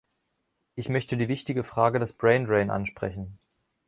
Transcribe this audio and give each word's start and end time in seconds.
Ich 0.73 0.89
möchte 0.89 1.15
die 1.15 1.27
wichtige 1.27 1.63
Frage 1.63 1.99
des 1.99 2.13
Braindrain 2.13 2.71
ansprechen. 2.71 3.37